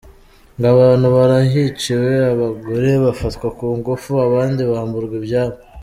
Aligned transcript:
Ngo 0.55 0.65
abantu 0.75 1.07
barahiciwe, 1.15 2.11
abagore 2.33 2.89
bafatwa 3.03 3.47
ku 3.57 3.65
ngufu 3.77 4.11
abandi 4.27 4.61
bamburwa 4.71 5.15
ibyabo. 5.21 5.57